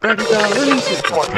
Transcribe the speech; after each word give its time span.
Learning 0.00 0.80
Circle. 0.80 1.28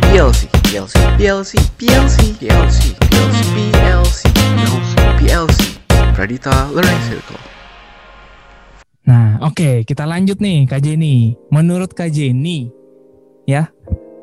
PLC, 0.00 0.48
PLC, 0.64 0.96
PLC, 1.20 1.52
PLC, 1.76 2.16
PLC, 2.40 2.80
PLC, 3.04 3.44
PLC, 3.52 4.20
PLC, 4.32 4.92
PLC. 5.20 5.60
Radita 6.16 6.72
Learning 6.72 7.04
Circle. 7.04 7.36
Nah, 9.04 9.44
oke, 9.44 9.84
kita 9.84 10.08
lanjut 10.08 10.40
nih 10.40 10.64
Kak 10.72 10.80
Jenny. 10.80 11.36
Menurut 11.52 11.92
Kak 11.92 12.08
Jenny, 12.08 12.72
ya, 13.44 13.68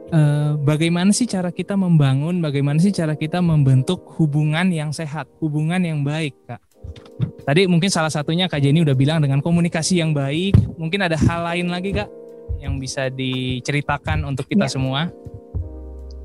eh, 0.10 0.58
bagaimana 0.58 1.14
sih 1.14 1.30
cara 1.30 1.54
kita 1.54 1.78
membangun, 1.78 2.42
bagaimana 2.42 2.82
sih 2.82 2.90
cara 2.90 3.14
kita 3.14 3.38
membentuk 3.38 4.18
hubungan 4.18 4.74
yang 4.74 4.90
sehat, 4.90 5.30
hubungan 5.38 5.86
yang 5.86 6.02
baik, 6.02 6.34
Kak? 6.50 6.71
Tadi 7.42 7.66
mungkin 7.66 7.90
salah 7.90 8.14
satunya 8.14 8.46
Kak 8.46 8.62
Jenny 8.62 8.86
udah 8.86 8.94
bilang 8.94 9.22
dengan 9.22 9.42
komunikasi 9.42 10.00
yang 10.02 10.14
baik. 10.14 10.58
Mungkin 10.78 11.06
ada 11.06 11.18
hal 11.18 11.42
lain 11.54 11.74
lagi, 11.74 11.94
Kak, 11.94 12.10
yang 12.62 12.78
bisa 12.78 13.10
diceritakan 13.10 14.26
untuk 14.26 14.46
kita 14.46 14.70
Ya. 14.70 14.72
semua. 14.72 15.02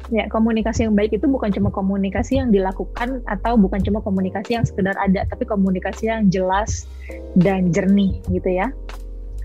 Ya, 0.06 0.30
komunikasi 0.30 0.87
yang 0.87 0.95
baik 0.95 1.19
itu 1.19 1.27
bukan 1.27 1.51
cuma 1.51 1.75
komunikasi 1.75 2.39
yang 2.39 2.55
dilakukan 2.55 3.27
atau 3.27 3.59
bukan 3.59 3.83
cuma 3.83 3.98
komunikasi 3.98 4.55
yang 4.55 4.62
sekedar 4.62 4.95
ada, 5.02 5.27
tapi 5.27 5.42
komunikasi 5.42 6.06
yang 6.06 6.30
jelas 6.30 6.87
dan 7.34 7.75
jernih 7.75 8.23
gitu 8.30 8.55
ya. 8.55 8.70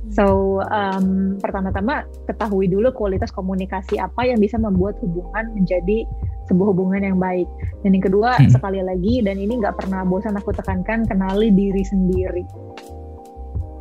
So, 0.10 0.58
um, 0.66 1.38
pertama-tama 1.38 2.10
ketahui 2.26 2.66
dulu 2.66 2.90
kualitas 2.90 3.30
komunikasi 3.30 4.02
apa 4.02 4.26
yang 4.26 4.42
bisa 4.42 4.58
membuat 4.58 4.98
hubungan 4.98 5.54
menjadi 5.54 6.10
sebuah 6.50 6.74
hubungan 6.74 7.06
yang 7.06 7.18
baik. 7.22 7.46
Dan 7.86 7.94
yang 7.94 8.10
kedua, 8.10 8.42
Hmm. 8.42 8.50
sekali 8.50 8.82
lagi, 8.82 9.22
dan 9.22 9.38
ini 9.38 9.62
nggak 9.62 9.78
pernah 9.78 10.02
bosan 10.02 10.34
aku 10.36 10.58
tekankan, 10.58 11.06
kenali 11.06 11.54
diri 11.54 11.86
sendiri. 11.86 12.44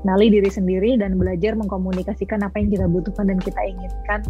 Kenali 0.05 0.33
diri 0.33 0.51
sendiri 0.52 0.91
dan 1.01 1.16
belajar 1.16 1.56
mengkomunikasikan 1.56 2.41
apa 2.45 2.57
yang 2.60 2.68
kita 2.73 2.87
butuhkan 2.88 3.29
dan 3.29 3.41
kita 3.41 3.60
inginkan 3.65 4.21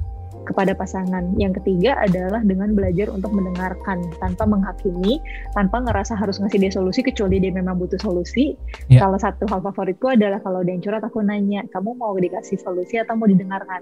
kepada 0.51 0.75
pasangan. 0.75 1.39
Yang 1.39 1.63
ketiga 1.63 1.95
adalah 2.03 2.43
dengan 2.43 2.75
belajar 2.75 3.07
untuk 3.15 3.31
mendengarkan 3.31 4.03
tanpa 4.19 4.45
menghakimi, 4.51 5.23
tanpa 5.55 5.79
ngerasa 5.87 6.19
harus 6.19 6.43
ngasih 6.43 6.59
dia 6.59 6.73
solusi 6.75 7.07
kecuali 7.07 7.39
dia 7.39 7.55
memang 7.55 7.79
butuh 7.79 8.03
solusi. 8.03 8.59
Ya. 8.91 9.07
Salah 9.07 9.23
satu 9.23 9.47
hal 9.47 9.63
favoritku 9.63 10.11
adalah 10.11 10.43
kalau 10.43 10.67
dia 10.67 10.75
yang 10.75 10.83
curhat 10.83 11.07
aku 11.07 11.23
nanya, 11.23 11.63
kamu 11.71 11.95
mau 11.95 12.13
dikasih 12.19 12.59
solusi 12.59 12.99
atau 12.99 13.15
mau 13.15 13.31
didengarkan? 13.31 13.81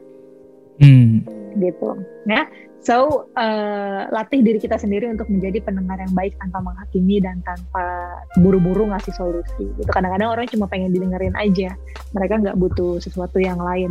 Hmm, 0.79 1.27
gitu. 1.59 1.99
Ya, 2.31 2.47
so 2.79 3.27
eh, 3.35 4.07
latih 4.15 4.47
diri 4.47 4.63
kita 4.63 4.79
sendiri 4.79 5.11
untuk 5.11 5.27
menjadi 5.27 5.59
pendengar 5.59 5.99
yang 5.99 6.15
baik 6.15 6.39
tanpa 6.39 6.63
menghakimi 6.63 7.19
dan 7.19 7.43
tanpa 7.43 8.15
buru-buru 8.39 8.87
ngasih 8.87 9.11
solusi. 9.19 9.67
Itu 9.75 9.91
kadang-kadang 9.91 10.39
orang 10.39 10.47
cuma 10.47 10.71
pengen 10.71 10.95
didengerin 10.95 11.35
aja, 11.35 11.75
mereka 12.15 12.39
nggak 12.39 12.57
butuh 12.63 13.03
sesuatu 13.03 13.43
yang 13.43 13.59
lain. 13.59 13.91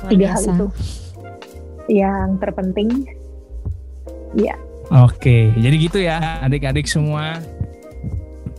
Luar 0.00 0.10
Tiga 0.12 0.26
hal 0.32 0.42
itu 0.44 0.66
yang 1.90 2.38
terpenting. 2.38 3.10
Ya, 4.38 4.54
Oke, 4.90 5.54
jadi 5.54 5.76
gitu 5.78 6.02
ya 6.02 6.42
adik-adik 6.42 6.90
semua 6.90 7.38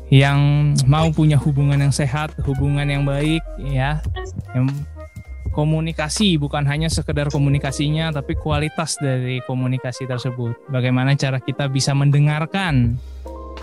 yang 0.07 0.71
mau 0.87 1.11
punya 1.11 1.35
hubungan 1.35 1.75
yang 1.75 1.91
sehat, 1.91 2.31
hubungan 2.47 2.87
yang 2.87 3.03
baik 3.03 3.43
ya. 3.59 3.99
Yang 4.55 4.71
komunikasi 5.51 6.39
bukan 6.39 6.63
hanya 6.71 6.87
sekedar 6.87 7.27
komunikasinya 7.27 8.15
tapi 8.15 8.39
kualitas 8.39 8.95
dari 9.03 9.43
komunikasi 9.43 10.07
tersebut. 10.07 10.71
Bagaimana 10.71 11.19
cara 11.19 11.43
kita 11.43 11.67
bisa 11.67 11.91
mendengarkan 11.91 12.95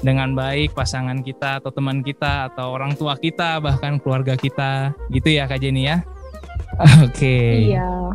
dengan 0.04 0.36
baik 0.36 0.76
pasangan 0.76 1.24
kita 1.24 1.64
atau 1.64 1.72
teman 1.72 2.04
kita 2.04 2.52
atau 2.52 2.76
orang 2.76 3.00
tua 3.00 3.16
kita 3.16 3.64
bahkan 3.64 3.96
keluarga 3.96 4.36
kita. 4.36 4.92
Gitu 5.08 5.40
ya 5.40 5.48
Kak 5.48 5.56
Jenny 5.56 5.88
ya. 5.88 6.04
Oke. 7.08 7.72
iya. 7.72 8.12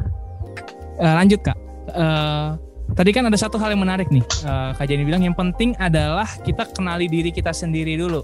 Eh, 1.00 1.14
lanjut 1.14 1.40
kak. 1.42 1.58
Eh, 1.90 2.50
tadi 2.94 3.10
kan 3.10 3.26
ada 3.26 3.38
satu 3.40 3.58
hal 3.58 3.74
yang 3.74 3.82
menarik 3.82 4.10
nih. 4.14 4.24
Eh, 4.24 4.70
kak 4.78 4.86
Jenny 4.86 5.06
bilang 5.08 5.24
yang 5.26 5.38
penting 5.38 5.74
adalah 5.82 6.28
kita 6.42 6.70
kenali 6.70 7.10
diri 7.10 7.34
kita 7.34 7.54
sendiri 7.54 7.98
dulu. 7.98 8.22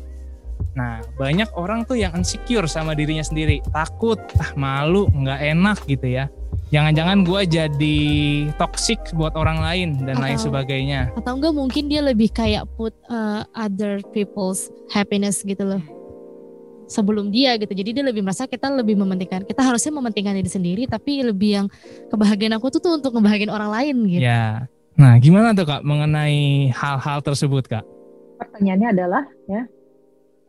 Nah 0.75 1.01
banyak 1.17 1.49
orang 1.55 1.87
tuh 1.87 1.97
yang 1.97 2.13
insecure 2.15 2.67
sama 2.67 2.93
dirinya 2.93 3.23
sendiri, 3.23 3.63
takut, 3.71 4.19
ah 4.37 4.51
malu, 4.53 5.07
nggak 5.09 5.39
enak 5.55 5.77
gitu 5.87 6.07
ya. 6.07 6.27
Jangan-jangan 6.69 7.25
gue 7.25 7.41
jadi 7.49 7.97
toxic 8.61 9.01
buat 9.17 9.33
orang 9.33 9.57
lain 9.57 10.05
dan 10.05 10.21
lain 10.21 10.37
Atau- 10.37 10.53
sebagainya. 10.53 11.09
Atau 11.17 11.41
enggak 11.41 11.53
mungkin 11.57 11.89
dia 11.89 12.05
lebih 12.05 12.29
kayak 12.29 12.69
put 12.77 12.93
uh, 13.09 13.41
other 13.57 13.97
people's 14.13 14.69
happiness 14.93 15.41
gitu 15.41 15.65
loh. 15.65 15.81
Sebelum 16.89 17.29
dia 17.29 17.53
gitu. 17.61 17.69
Jadi 17.69 18.01
dia 18.01 18.03
lebih 18.03 18.25
merasa 18.25 18.49
kita 18.49 18.73
lebih 18.73 18.97
mementingkan. 18.97 19.45
Kita 19.45 19.61
harusnya 19.61 19.93
mementingkan 19.93 20.33
diri 20.33 20.49
sendiri 20.49 20.83
tapi 20.89 21.21
lebih 21.21 21.49
yang 21.61 21.67
kebahagiaan 22.09 22.57
aku 22.57 22.73
tuh 22.73 22.81
tuh 22.81 22.97
untuk 22.97 23.13
ngebahagiain 23.13 23.53
orang 23.53 23.69
lain 23.69 23.95
gitu. 24.09 24.25
Ya. 24.25 24.65
Nah 24.97 25.15
gimana 25.21 25.53
tuh 25.53 25.63
kak 25.63 25.85
mengenai 25.85 26.73
hal-hal 26.73 27.21
tersebut 27.21 27.69
kak? 27.69 27.85
Pertanyaannya 28.41 28.89
adalah 28.89 29.23
ya, 29.47 29.61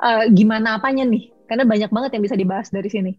eh, 0.01 0.25
gimana 0.33 0.81
apanya 0.81 1.05
nih? 1.07 1.31
Karena 1.47 1.69
banyak 1.69 1.91
banget 1.93 2.11
yang 2.17 2.23
bisa 2.25 2.37
dibahas 2.39 2.71
dari 2.73 2.89
sini. 2.91 3.13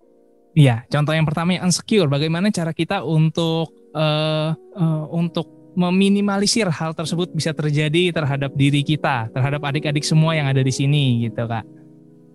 Iya, 0.51 0.83
contoh 0.91 1.15
yang 1.15 1.23
pertama 1.23 1.55
yang 1.55 1.71
insecure. 1.71 2.11
Bagaimana 2.11 2.51
cara 2.51 2.75
kita 2.75 3.05
untuk 3.07 3.71
eh 3.95 4.51
eh, 4.55 5.05
untuk 5.13 5.61
meminimalisir 5.71 6.67
hal 6.67 6.91
tersebut 6.91 7.31
bisa 7.31 7.55
terjadi 7.55 8.11
terhadap 8.11 8.51
diri 8.55 8.83
kita, 8.83 9.31
terhadap 9.31 9.63
adik-adik 9.63 10.03
semua 10.03 10.35
yang 10.35 10.51
ada 10.51 10.59
di 10.59 10.71
sini 10.71 11.27
gitu 11.27 11.47
kak. 11.47 11.63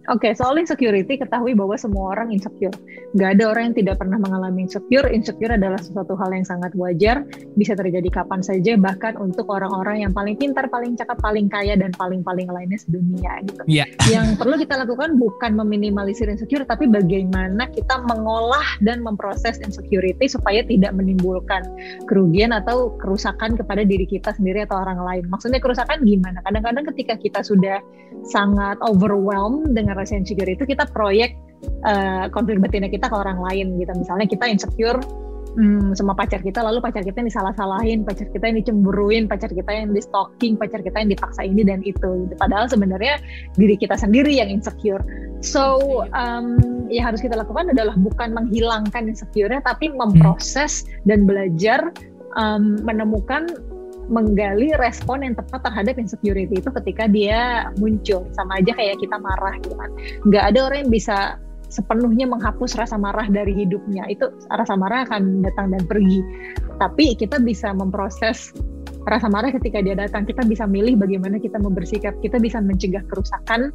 Oke, 0.06 0.30
soal 0.38 0.54
insecurity, 0.62 1.18
ketahui 1.18 1.58
bahwa 1.58 1.74
semua 1.74 2.14
orang 2.14 2.30
insecure. 2.30 2.74
Gak 3.18 3.38
ada 3.38 3.50
orang 3.50 3.72
yang 3.72 3.76
tidak 3.82 3.96
pernah 3.98 4.22
mengalami 4.22 4.70
insecure. 4.70 5.10
Insecure 5.10 5.58
adalah 5.58 5.82
sesuatu 5.82 6.14
hal 6.14 6.30
yang 6.30 6.46
sangat 6.46 6.70
wajar, 6.78 7.26
bisa 7.58 7.74
terjadi 7.74 8.22
kapan 8.22 8.38
saja, 8.38 8.78
bahkan 8.78 9.18
untuk 9.18 9.50
orang-orang 9.50 10.06
yang 10.06 10.12
paling 10.14 10.38
pintar, 10.38 10.70
paling 10.70 10.94
cakap, 10.94 11.18
paling 11.18 11.50
kaya, 11.50 11.74
dan 11.74 11.90
paling-paling 11.98 12.46
lainnya 12.46 12.78
sedunia 12.78 13.42
gitu. 13.42 13.62
Iya. 13.66 13.84
Yang 14.14 14.38
perlu 14.38 14.54
kita 14.62 14.74
lakukan 14.86 15.18
bukan 15.18 15.58
meminimalisir 15.58 16.30
insecure, 16.30 16.62
tapi 16.62 16.86
bagaimana 16.86 17.66
kita 17.74 18.06
mengolah 18.06 18.78
dan 18.86 19.02
memproses 19.02 19.58
insecurity 19.58 20.30
supaya 20.30 20.62
tidak 20.62 20.94
menimbulkan 20.94 21.66
kerugian 22.06 22.54
atau 22.54 22.94
kerusakan 23.02 23.58
kepada 23.58 23.82
diri 23.82 24.06
kita 24.06 24.30
sendiri 24.38 24.62
atau 24.62 24.78
orang 24.78 25.02
lain. 25.02 25.24
Maksudnya 25.26 25.58
kerusakan 25.58 26.06
gimana? 26.06 26.38
Kadang-kadang 26.46 26.86
ketika 26.94 27.18
kita 27.18 27.40
sudah 27.42 27.82
sangat 28.26 28.78
overwhelmed 28.82 29.74
dengan 29.74 29.95
rasa 29.96 30.20
insecure 30.20 30.52
itu 30.52 30.68
kita 30.68 30.84
proyek 30.92 31.34
eh, 31.88 32.24
konflik 32.30 32.60
batinnya 32.60 32.92
kita 32.92 33.08
ke 33.08 33.16
orang 33.16 33.40
lain 33.40 33.80
gitu. 33.80 33.92
Misalnya 33.96 34.26
kita 34.28 34.44
insecure 34.46 35.00
hmm, 35.56 35.96
sama 35.96 36.12
pacar 36.12 36.44
kita, 36.44 36.60
lalu 36.60 36.78
pacar 36.84 37.02
kita 37.02 37.24
yang 37.24 37.28
disalah-salahin, 37.32 38.04
pacar 38.04 38.28
kita 38.30 38.44
yang 38.46 38.56
dicemburuin, 38.60 39.24
pacar 39.26 39.50
kita 39.50 39.72
yang 39.72 39.90
di 39.90 40.04
stalking, 40.04 40.54
pacar 40.54 40.84
kita 40.84 41.00
yang 41.00 41.10
dipaksa 41.10 41.42
ini 41.42 41.64
dan 41.64 41.80
itu. 41.82 42.28
gitu. 42.28 42.34
Padahal 42.36 42.68
sebenarnya 42.68 43.18
diri 43.56 43.74
kita 43.74 43.96
sendiri 43.96 44.30
yang 44.36 44.52
insecure. 44.52 45.02
So, 45.40 45.80
um, 46.12 46.60
yang 46.92 47.12
harus 47.12 47.20
kita 47.24 47.36
lakukan 47.36 47.72
adalah 47.72 47.96
bukan 47.96 48.36
menghilangkan 48.36 49.10
insecure-nya, 49.10 49.64
tapi 49.64 49.90
memproses 49.92 50.84
dan 51.08 51.24
belajar 51.24 51.92
um, 52.36 52.80
menemukan 52.84 53.48
menggali 54.06 54.70
respon 54.78 55.26
yang 55.26 55.34
tepat 55.34 55.66
terhadap 55.66 55.98
insecurity 55.98 56.62
itu 56.62 56.70
ketika 56.82 57.10
dia 57.10 57.70
muncul. 57.78 58.26
Sama 58.34 58.62
aja 58.62 58.72
kayak 58.74 59.02
kita 59.02 59.16
marah 59.18 59.54
gitu 59.62 59.74
kan. 59.74 59.90
Nggak 60.26 60.44
ada 60.54 60.58
orang 60.70 60.78
yang 60.86 60.92
bisa 60.92 61.18
sepenuhnya 61.66 62.30
menghapus 62.30 62.78
rasa 62.78 62.94
marah 62.94 63.26
dari 63.26 63.52
hidupnya. 63.52 64.06
Itu 64.06 64.30
rasa 64.50 64.78
marah 64.78 65.06
akan 65.10 65.42
datang 65.42 65.74
dan 65.74 65.82
pergi. 65.84 66.22
Tapi 66.78 67.18
kita 67.18 67.42
bisa 67.42 67.74
memproses 67.74 68.54
rasa 69.06 69.26
marah 69.26 69.50
ketika 69.50 69.82
dia 69.82 69.98
datang. 69.98 70.22
Kita 70.22 70.46
bisa 70.46 70.64
milih 70.66 70.98
bagaimana 70.98 71.42
kita 71.42 71.58
mau 71.58 71.70
bersikap 71.74 72.14
kita 72.22 72.38
bisa 72.38 72.62
mencegah 72.62 73.02
kerusakan 73.10 73.74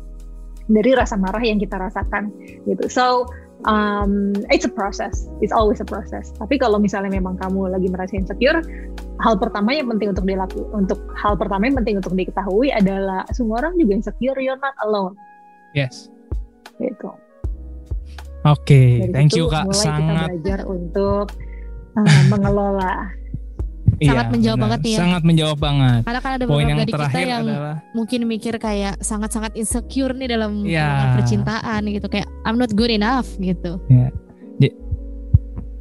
dari 0.72 0.96
rasa 0.96 1.20
marah 1.20 1.44
yang 1.44 1.59
kita 1.59 1.75
rasakan 1.75 2.31
gitu. 2.64 2.88
So 2.88 3.28
um, 3.66 4.33
it's 4.53 4.66
a 4.66 4.72
process 4.72 5.28
it's 5.43 5.53
always 5.53 5.79
a 5.81 5.87
process 5.87 6.34
tapi 6.37 6.58
kalau 6.58 6.78
misalnya 6.81 7.11
memang 7.13 7.37
kamu 7.37 7.69
lagi 7.72 7.87
merasa 7.90 8.13
insecure 8.17 8.61
hal 9.22 9.37
pertama 9.37 9.73
yang 9.75 9.90
penting 9.90 10.09
untuk 10.13 10.25
dilaku 10.25 10.66
untuk 10.73 10.99
hal 11.17 11.37
pertama 11.37 11.69
yang 11.69 11.78
penting 11.78 11.96
untuk 12.02 12.13
diketahui 12.17 12.73
adalah 12.73 13.22
semua 13.34 13.61
orang 13.61 13.78
juga 13.78 13.91
insecure 14.02 14.37
you're 14.41 14.59
not 14.59 14.73
alone 14.85 15.13
Yes. 15.72 16.11
gitu 16.81 17.16
Oke, 18.41 19.05
Dari 19.05 19.13
thank 19.13 19.29
situ 19.29 19.46
you 19.46 19.53
kak. 19.53 19.69
mulai 19.69 19.78
kita 19.78 19.85
Sangat 19.85 20.29
belajar 20.34 20.59
untuk 20.66 21.25
uh, 21.93 22.22
mengelola 22.34 22.93
Sangat 24.02 24.26
iya, 24.26 24.34
menjawab 24.34 24.58
benar. 24.58 24.66
banget 24.66 24.80
nih 24.82 24.92
ya. 24.92 25.00
Sangat 25.00 25.22
menjawab 25.22 25.58
banget. 25.62 26.02
Karena 26.02 26.20
kan 26.20 26.32
ada 26.34 26.44
Poin 26.44 26.50
beberapa 26.50 26.70
yang 26.70 26.80
dari 26.82 26.92
kita 26.92 27.20
yang 27.22 27.44
adalah 27.46 27.76
mungkin 27.94 28.20
mikir 28.26 28.53
kayak 28.58 28.94
sangat-sangat 29.00 29.52
insecure 29.53 30.14
nih 30.18 30.28
dalam 30.28 30.52
Iya. 30.66 30.82
hubungan 30.82 31.09
percintaan 31.22 31.82
gitu 31.86 32.08
kayak 32.09 32.28
I'm 32.42 32.58
not 32.58 32.74
good 32.74 32.90
enough 32.90 33.30
gitu. 33.38 33.78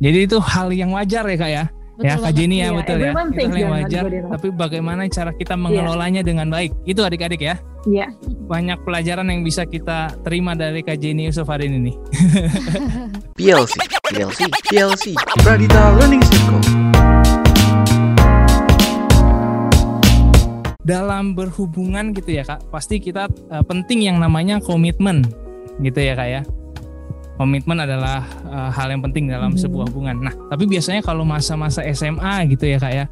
jadi 0.01 0.19
itu 0.25 0.41
hal 0.41 0.73
yang 0.73 0.97
wajar 0.97 1.29
ya 1.29 1.37
kak 1.37 1.51
ya. 1.53 1.65
ya 2.01 2.17
Kak 2.17 2.33
Jenny 2.33 2.65
ya 2.65 2.73
Iya, 2.73 2.77
betul 2.81 2.97
ya. 2.97 3.13
Itu 3.13 3.45
hal 3.45 3.57
yang 3.61 3.73
wajar. 3.77 4.03
Tapi 4.09 4.49
bagaimana 4.57 5.05
cara 5.13 5.33
kita 5.37 5.53
mengelolanya 5.61 6.25
dengan 6.25 6.49
baik? 6.49 6.73
Itu 6.89 7.05
adik-adik 7.05 7.41
ya. 7.41 7.61
Iya. 7.85 8.09
Banyak 8.49 8.81
pelajaran 8.81 9.29
yang 9.29 9.45
bisa 9.45 9.69
kita 9.69 10.17
terima 10.25 10.57
dari 10.57 10.81
Kak 10.81 10.97
Jenny 10.97 11.29
Yusuf 11.29 11.45
hari 11.45 11.69
ini 11.69 11.93
nih. 11.93 11.97
PLC, 13.37 13.77
PLC, 14.09 14.41
PLC, 14.69 15.05
Pradita 15.41 15.93
Learning 15.97 16.25
Circle. 16.25 17.00
Dalam 20.81 21.37
berhubungan 21.37 22.17
gitu 22.17 22.33
ya 22.33 22.43
Kak, 22.43 22.73
pasti 22.73 22.97
kita 22.97 23.29
eh, 23.29 23.65
penting 23.65 24.09
yang 24.09 24.17
namanya 24.17 24.59
komitmen 24.59 25.25
gitu 25.79 26.01
ya 26.01 26.17
Kak 26.17 26.29
ya. 26.29 26.43
Komitmen 27.37 27.81
adalah 27.81 28.25
eh, 28.49 28.71
hal 28.73 28.89
yang 28.89 29.05
penting 29.05 29.29
dalam 29.29 29.53
Mhm. 29.53 29.61
sebuah 29.61 29.85
hubungan. 29.93 30.17
Nah, 30.21 30.35
tapi 30.49 30.65
biasanya 30.65 31.01
kalau 31.01 31.25
masa-masa 31.25 31.85
SMA 31.85 32.49
gitu 32.49 32.65
ya 32.65 32.81
Kak 32.81 32.93
ya, 32.93 33.05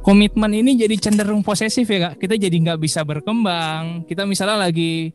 komitmen 0.00 0.54
ini 0.54 0.78
jadi 0.78 0.96
cenderung 0.96 1.42
posesif 1.42 1.84
ya 1.84 2.10
Kak. 2.10 2.22
Kita 2.22 2.34
jadi 2.36 2.56
nggak 2.56 2.78
bisa 2.80 3.02
berkembang. 3.02 4.06
Kita 4.06 4.24
misalnya 4.24 4.68
lagi 4.68 5.10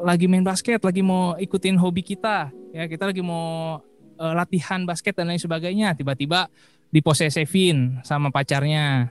lagi 0.00 0.24
main 0.26 0.42
basket, 0.42 0.80
lagi 0.80 1.04
mau 1.04 1.36
ikutin 1.36 1.76
hobi 1.76 2.00
kita, 2.00 2.48
ya 2.72 2.88
kita 2.88 3.12
lagi 3.12 3.20
mau 3.20 3.78
eh, 4.14 4.34
latihan 4.34 4.82
basket 4.82 5.14
dan 5.14 5.28
lain 5.28 5.38
sebagainya, 5.38 5.94
tiba-tiba 5.94 6.46
diposesifin 6.88 7.98
sama 8.06 8.30
pacarnya, 8.30 9.10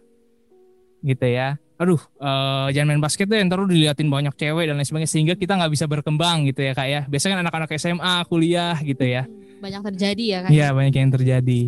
gitu 1.04 1.28
ya. 1.28 1.60
Aduh, 1.78 2.00
eh, 2.00 2.68
jangan 2.72 2.96
main 2.96 3.04
basket 3.04 3.28
deh, 3.28 3.44
ntar 3.44 3.60
lu 3.60 3.68
diliatin 3.68 4.08
banyak 4.08 4.32
cewek 4.40 4.72
dan 4.72 4.80
lain 4.80 4.88
sebagainya, 4.88 5.12
sehingga 5.12 5.34
kita 5.36 5.60
nggak 5.60 5.72
bisa 5.76 5.86
berkembang 5.86 6.48
gitu 6.48 6.64
ya 6.64 6.72
kak 6.72 6.88
ya. 6.88 7.02
Biasanya 7.12 7.36
kan 7.36 7.42
anak-anak 7.44 7.70
SMA, 7.76 8.16
kuliah 8.32 8.78
gitu 8.80 9.04
ya. 9.04 9.28
Banyak 9.60 9.82
terjadi 9.92 10.24
ya 10.24 10.40
kan. 10.48 10.50
Iya 10.50 10.68
banyak 10.72 10.96
yang 10.96 11.12
terjadi. 11.12 11.62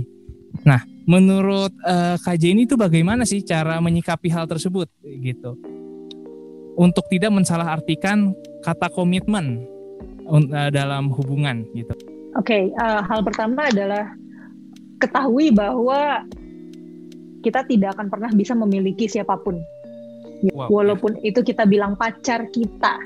Nah, 0.63 0.87
menurut 1.03 1.73
eh, 1.83 2.15
Kak 2.15 2.37
Jenny 2.39 2.63
itu 2.63 2.79
bagaimana 2.79 3.27
sih 3.27 3.43
cara 3.43 3.75
menyikapi 3.83 4.31
hal 4.31 4.47
tersebut 4.47 4.87
gitu? 5.03 5.59
Untuk 6.75 7.07
tidak 7.11 7.31
mensalahartikan 7.35 8.31
kata 8.63 8.87
komitmen 8.93 9.67
eh, 10.31 10.69
dalam 10.71 11.11
hubungan 11.11 11.67
gitu. 11.75 11.91
Oke, 12.39 12.71
eh, 12.71 13.01
hal 13.03 13.19
pertama 13.23 13.67
adalah 13.67 14.15
ketahui 14.99 15.51
bahwa 15.51 16.23
kita 17.45 17.61
tidak 17.69 17.93
akan 17.93 18.09
pernah 18.09 18.33
bisa 18.33 18.57
memiliki 18.57 19.05
siapa 19.05 19.37
pun. 19.37 19.61
Wow. 20.49 20.73
Walaupun 20.73 21.21
itu 21.21 21.45
kita 21.45 21.69
bilang 21.69 21.93
pacar 21.93 22.49
kita, 22.49 22.97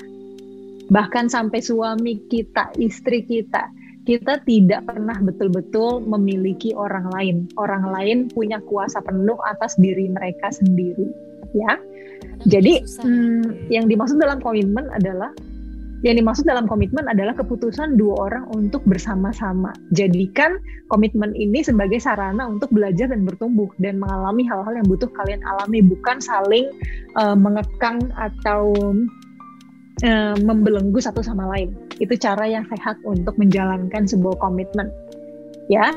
bahkan 0.88 1.28
sampai 1.28 1.60
suami 1.60 2.24
kita, 2.32 2.72
istri 2.80 3.20
kita, 3.28 3.68
kita 4.08 4.40
tidak 4.48 4.88
pernah 4.88 5.14
betul-betul 5.20 6.00
memiliki 6.08 6.72
orang 6.72 7.12
lain. 7.12 7.36
Orang 7.60 7.92
lain 7.92 8.32
punya 8.32 8.58
kuasa 8.64 9.04
penuh 9.04 9.36
atas 9.44 9.76
diri 9.76 10.08
mereka 10.08 10.48
sendiri, 10.48 11.06
ya. 11.52 11.76
Jadi 12.48 12.80
hmm, 13.04 13.68
yang 13.68 13.84
dimaksud 13.84 14.16
dalam 14.16 14.40
komitmen 14.40 14.88
adalah 14.96 15.28
yang 16.00 16.16
dimaksud 16.16 16.48
dalam 16.48 16.64
komitmen 16.64 17.04
adalah 17.08 17.36
keputusan 17.36 18.00
dua 18.00 18.30
orang 18.30 18.44
untuk 18.56 18.80
bersama-sama. 18.88 19.76
Jadikan 19.92 20.56
komitmen 20.88 21.36
ini 21.36 21.60
sebagai 21.60 22.00
sarana 22.00 22.48
untuk 22.48 22.72
belajar 22.72 23.12
dan 23.12 23.28
bertumbuh 23.28 23.68
dan 23.84 24.00
mengalami 24.00 24.48
hal-hal 24.48 24.80
yang 24.80 24.86
butuh 24.88 25.08
kalian 25.12 25.44
alami, 25.44 25.84
bukan 25.84 26.16
saling 26.18 26.72
uh, 27.20 27.36
mengekang 27.36 28.00
atau 28.16 28.72
uh, 30.08 30.36
membelenggu 30.40 30.98
satu 31.04 31.20
sama 31.20 31.44
lain. 31.52 31.76
Itu 32.00 32.16
cara 32.16 32.48
yang 32.48 32.64
sehat 32.72 32.96
untuk 33.04 33.36
menjalankan 33.36 34.08
sebuah 34.08 34.40
komitmen. 34.40 34.88
Ya. 35.68 35.92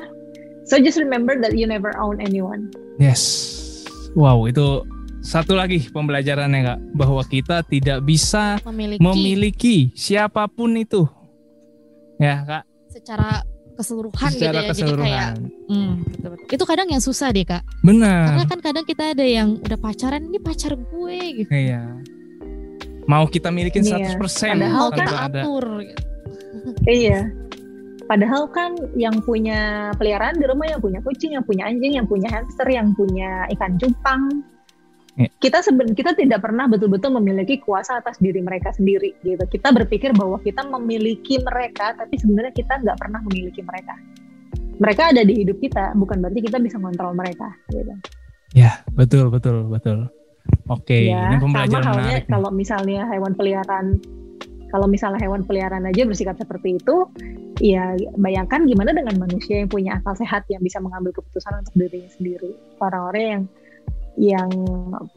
So 0.67 0.79
just 0.79 0.99
remember 0.99 1.39
that 1.39 1.55
you 1.55 1.67
never 1.67 1.95
own 1.99 2.19
anyone. 2.19 2.71
Yes. 2.99 3.51
Wow, 4.15 4.45
itu 4.45 4.85
satu 5.23 5.55
lagi 5.55 5.87
pembelajarannya 5.87 6.59
kak, 6.61 6.79
bahwa 6.93 7.23
kita 7.23 7.63
tidak 7.63 8.03
bisa 8.03 8.59
memiliki, 8.67 8.99
memiliki 8.99 9.75
siapa 9.95 10.45
pun 10.45 10.75
itu. 10.75 11.07
Ya 12.19 12.43
kak, 12.43 12.63
secara 12.91 13.41
keseluruhan 13.73 14.29
secara 14.29 14.37
gitu 14.37 14.37
ya. 14.37 14.45
Jadi 14.45 14.53
kayak 14.53 14.69
keseluruhan. 14.69 15.33
hmm, 15.65 15.93
betul, 16.05 16.29
betul. 16.37 16.47
itu 16.53 16.63
kadang 16.67 16.87
yang 16.91 17.01
susah 17.01 17.29
deh 17.33 17.41
kak. 17.41 17.63
Karena 17.81 17.89
Benar. 18.37 18.45
kan 18.45 18.59
kadang 18.61 18.85
kita 18.85 19.03
ada 19.17 19.25
yang 19.25 19.57
udah 19.57 19.79
pacaran 19.81 20.21
ini 20.27 20.37
pacar 20.37 20.77
gue 20.77 21.17
gitu. 21.41 21.49
Iya. 21.49 21.81
Mau 23.03 23.25
kita 23.27 23.49
milikin 23.49 23.81
Iya. 23.83 24.15
100% 24.15 24.59
Padahal 24.61 24.87
ada. 24.93 25.41
atur. 25.41 25.65
gitu. 25.81 26.03
Iya. 26.85 27.19
Padahal 28.03 28.51
kan 28.51 28.75
yang 28.93 29.23
punya 29.23 29.89
peliharaan 29.95 30.35
di 30.37 30.45
rumah, 30.45 30.67
yang 30.69 30.83
punya 30.83 30.99
kucing, 31.01 31.33
yang 31.33 31.43
punya 31.43 31.65
anjing, 31.65 31.95
yang 31.95 32.05
punya 32.05 32.27
hamster, 32.29 32.67
yang 32.67 32.91
punya 32.93 33.47
ikan 33.57 33.79
cupang. 33.79 34.43
Iya. 35.13 35.29
Kita 35.37 35.61
seben 35.61 35.93
kita 35.93 36.17
tidak 36.17 36.41
pernah 36.41 36.65
betul-betul 36.65 37.13
memiliki 37.21 37.61
kuasa 37.61 38.01
atas 38.01 38.17
diri 38.17 38.41
mereka 38.41 38.73
sendiri 38.73 39.13
gitu. 39.21 39.45
Kita 39.45 39.69
berpikir 39.69 40.09
bahwa 40.17 40.41
kita 40.41 40.65
memiliki 40.65 41.37
mereka, 41.45 41.93
tapi 41.93 42.17
sebenarnya 42.17 42.53
kita 42.53 42.81
nggak 42.81 42.97
pernah 42.97 43.21
memiliki 43.29 43.61
mereka. 43.61 43.93
Mereka 44.81 45.13
ada 45.13 45.21
di 45.21 45.45
hidup 45.45 45.61
kita, 45.61 45.93
bukan 45.93 46.17
berarti 46.17 46.41
kita 46.41 46.57
bisa 46.57 46.81
kontrol 46.81 47.13
mereka. 47.13 47.45
Gitu. 47.69 47.93
Ya, 48.57 48.81
betul, 48.97 49.29
betul, 49.29 49.69
betul. 49.69 50.09
Oke, 50.67 51.13
ya, 51.13 51.29
ini 51.29 51.39
sama 51.39 51.79
halnya 51.81 52.19
kalau 52.27 52.49
misalnya 52.51 53.07
hewan 53.07 53.37
peliharaan 53.37 54.01
kalau 54.73 54.89
misalnya 54.89 55.21
hewan 55.21 55.45
peliharaan 55.45 55.85
aja 55.85 56.01
bersikap 56.01 56.33
seperti 56.35 56.81
itu 56.81 57.05
ya 57.61 57.93
bayangkan 58.17 58.65
gimana 58.65 58.89
dengan 58.89 59.21
manusia 59.21 59.61
yang 59.61 59.69
punya 59.69 60.01
akal 60.01 60.17
sehat 60.17 60.49
yang 60.49 60.65
bisa 60.65 60.81
mengambil 60.81 61.13
keputusan 61.13 61.61
untuk 61.61 61.73
dirinya 61.77 62.09
sendiri 62.09 62.51
orang-orang 62.81 63.23
yang 63.23 63.43
yang 64.17 64.49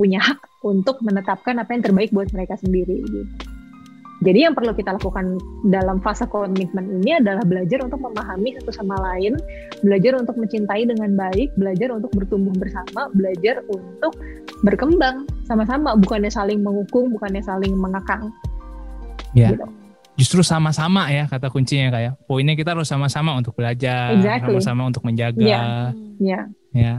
punya 0.00 0.20
hak 0.22 0.40
untuk 0.64 1.00
menetapkan 1.04 1.60
apa 1.60 1.70
yang 1.76 1.82
terbaik 1.84 2.10
buat 2.12 2.32
mereka 2.32 2.56
sendiri 2.56 3.04
gitu. 3.04 3.22
Jadi 4.25 4.48
yang 4.48 4.56
perlu 4.56 4.72
kita 4.72 4.96
lakukan 4.96 5.37
dalam 5.69 6.00
fase 6.00 6.25
komitmen 6.25 7.04
ini 7.04 7.20
adalah 7.20 7.44
belajar 7.44 7.84
untuk 7.84 8.00
memahami 8.00 8.56
satu 8.56 8.72
sama 8.72 8.96
lain, 9.12 9.37
belajar 9.84 10.16
untuk 10.16 10.40
mencintai 10.40 10.88
dengan 10.88 11.12
baik, 11.12 11.52
belajar 11.60 11.93
untuk 11.93 12.08
bertumbuh 12.16 12.56
bersama, 12.56 13.12
belajar 13.12 13.60
untuk 13.69 14.16
berkembang 14.64 15.28
sama-sama, 15.44 15.92
bukannya 16.00 16.32
saling 16.32 16.64
menghukum, 16.64 17.12
bukannya 17.12 17.44
saling 17.44 17.76
mengekang. 17.76 18.32
Ya. 19.37 19.52
Gitu. 19.52 19.69
Justru 20.16 20.40
sama-sama 20.40 21.12
ya 21.12 21.28
kata 21.28 21.52
kuncinya 21.52 21.92
kayak. 21.92 22.16
Poinnya 22.25 22.56
kita 22.56 22.72
harus 22.72 22.88
sama-sama 22.88 23.37
untuk 23.37 23.52
belajar, 23.52 24.16
Exactly. 24.16 24.56
sama-sama 24.56 24.88
untuk 24.88 25.04
menjaga, 25.04 25.44
Iya. 25.44 25.60
Hmm. 25.60 25.92
Ya, 26.16 26.40
ya. 26.72 26.94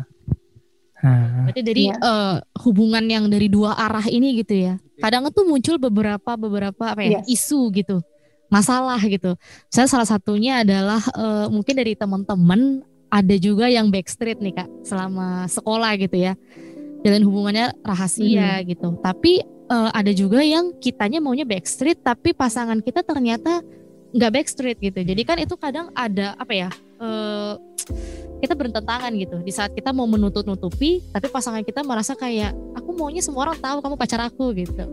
Nah, 0.98 1.46
Berarti 1.46 1.62
dari 1.62 1.84
Iya. 1.88 1.96
eh, 2.02 2.36
hubungan 2.66 3.06
yang 3.06 3.30
dari 3.30 3.48
dua 3.48 3.78
arah 3.78 4.06
ini 4.06 4.42
gitu 4.42 4.58
ya. 4.58 4.76
Kadang 4.98 5.30
tuh 5.30 5.46
muncul 5.46 5.78
beberapa 5.78 6.34
beberapa 6.34 6.84
apa 6.90 7.02
ya 7.06 7.22
Yes. 7.22 7.46
isu 7.46 7.70
gitu, 7.72 8.02
masalah 8.50 8.98
gitu. 9.06 9.38
Saya 9.70 9.86
salah 9.86 10.10
satunya 10.10 10.66
adalah 10.66 10.98
eh, 11.14 11.48
mungkin 11.48 11.78
dari 11.78 11.94
teman-teman 11.94 12.82
ada 13.08 13.36
juga 13.38 13.70
yang 13.70 13.88
backstreet 13.88 14.42
nih 14.42 14.58
kak 14.58 14.70
selama 14.84 15.46
sekolah 15.46 15.94
gitu 16.02 16.18
ya. 16.18 16.34
Jalan 17.06 17.24
hubungannya 17.24 17.78
rahasia 17.86 18.66
gitu. 18.66 18.98
Tapi 18.98 19.46
eh, 19.46 19.90
ada 19.94 20.12
juga 20.12 20.42
yang 20.42 20.74
kitanya 20.82 21.22
maunya 21.22 21.46
backstreet 21.46 22.02
tapi 22.02 22.34
pasangan 22.34 22.82
kita 22.82 23.06
ternyata 23.06 23.62
nggak 24.12 24.32
backstreet 24.34 24.82
gitu. 24.82 24.98
Jadi 24.98 25.22
kan 25.22 25.38
itu 25.38 25.54
kadang 25.56 25.94
ada 25.94 26.34
apa 26.36 26.54
ya? 26.58 26.70
eh, 26.98 27.54
kita 28.38 28.54
bertentangan 28.54 29.12
gitu 29.14 29.38
di 29.40 29.50
saat 29.50 29.72
kita 29.72 29.90
mau 29.90 30.06
menutup 30.06 30.44
nutupi 30.44 31.02
tapi 31.08 31.28
pasangan 31.28 31.62
kita 31.62 31.82
merasa 31.82 32.14
kayak 32.14 32.54
aku 32.74 32.94
maunya 32.94 33.20
semua 33.20 33.44
orang 33.44 33.58
tahu 33.58 33.80
kamu 33.80 33.96
pacar 33.96 34.22
aku 34.22 34.54
gitu 34.54 34.86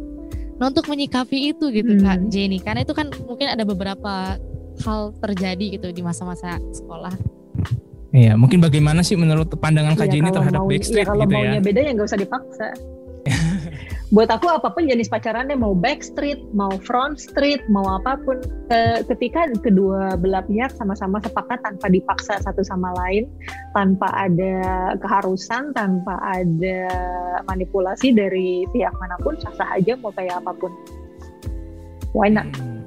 nah 0.55 0.67
untuk 0.67 0.87
menyikapi 0.87 1.51
itu 1.51 1.69
gitu 1.69 1.93
Hmm. 1.93 2.03
kak 2.03 2.19
Jenny 2.29 2.59
karena 2.59 2.81
itu 2.81 2.93
kan 2.93 3.11
mungkin 3.21 3.49
ada 3.49 3.63
beberapa 3.63 4.39
hal 4.81 5.01
terjadi 5.19 5.77
gitu 5.77 5.89
di 5.91 6.01
masa-masa 6.01 6.57
sekolah 6.73 7.15
iya, 8.11 8.33
mungkin 8.33 8.59
bagaimana 8.59 9.03
sih 9.03 9.15
menurut 9.15 9.51
pandangan 9.53 9.93
Kak 9.93 10.07
Ya, 10.07 10.13
Jenny 10.13 10.29
kalau 10.29 10.37
terhadap 10.39 10.61
mau- 10.61 10.71
Backstreet 10.71 11.03
ya, 11.03 11.05
kalau 11.05 11.21
gitu 11.21 11.31
ya? 11.31 11.37
maunya 11.37 11.61
beda 11.61 11.81
ya 11.81 11.91
nggak 11.91 12.07
usah 12.07 12.15
dipaksa. 12.17 12.67
Buat 14.15 14.31
aku 14.31 14.47
apa 14.47 14.71
pun 14.71 14.87
jenis 14.87 15.11
pacarannya 15.11 15.59
mau 15.59 15.75
backstreet, 15.75 16.39
mau 16.55 16.71
front 16.87 17.19
street, 17.19 17.67
mau 17.67 17.83
apa 17.99 18.15
pun, 18.23 18.39
ke- 18.71 19.03
ketika 19.11 19.51
kedua 19.59 20.15
belah 20.15 20.47
pihak 20.47 20.71
sama-sama 20.79 21.19
sepakat 21.19 21.59
tanpa 21.67 21.91
dipaksa 21.91 22.39
satu 22.39 22.63
sama 22.63 22.95
lain, 22.95 23.27
tanpa 23.75 24.07
ada 24.15 24.95
keharusan, 25.03 25.75
tanpa 25.75 26.15
ada 26.23 26.79
manipulasi 27.51 28.15
dari 28.15 28.63
pihak 28.71 28.95
mana 29.03 29.19
pun, 29.19 29.35
sah-sah 29.35 29.75
aja 29.75 29.99
mau 29.99 30.15
kayak 30.15 30.39
apa 30.47 30.55
pun. 30.63 30.71
Why 32.15 32.31
not? 32.31 32.47
Hmm. 32.55 32.87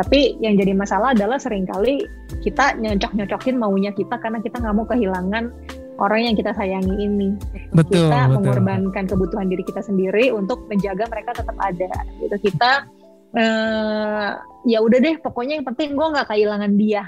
Tapi 0.00 0.40
yang 0.40 0.56
jadi 0.56 0.72
masalah 0.72 1.12
adalah 1.12 1.36
sering 1.36 1.68
kali 1.68 2.08
kita 2.40 2.72
nyocok-nyocokin 2.80 3.60
maunya 3.60 3.92
kita 3.92 4.16
karena 4.16 4.40
kita 4.40 4.62
nggak 4.62 4.76
mau 4.80 4.86
kehilangan 4.88 5.52
orang 5.98 6.30
yang 6.30 6.36
kita 6.38 6.54
sayangi 6.54 6.94
ini. 6.96 7.34
Betul, 7.74 8.06
kita 8.08 8.30
betul. 8.30 8.34
mengorbankan 8.38 9.04
kebutuhan 9.06 9.46
diri 9.50 9.62
kita 9.66 9.82
sendiri 9.82 10.30
untuk 10.30 10.66
menjaga 10.70 11.10
mereka 11.10 11.34
tetap 11.34 11.58
ada. 11.58 11.90
Gitu 12.22 12.36
kita 12.50 12.86
eh, 13.34 14.30
ya 14.64 14.78
udah 14.80 14.98
deh, 14.98 15.18
pokoknya 15.20 15.58
yang 15.60 15.66
penting 15.66 15.98
gue 15.98 16.06
nggak 16.06 16.26
kehilangan 16.30 16.72
dia. 16.78 17.02